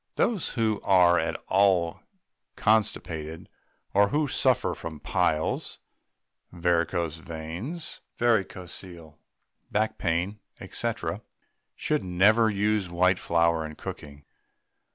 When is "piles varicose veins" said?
4.99-8.01